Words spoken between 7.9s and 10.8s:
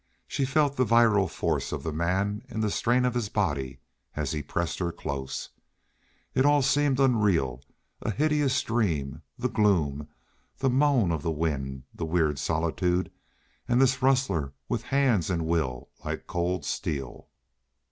a hideous dream the gloom, the